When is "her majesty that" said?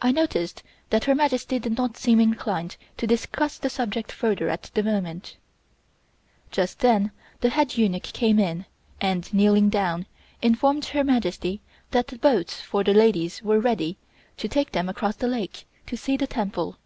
10.84-12.06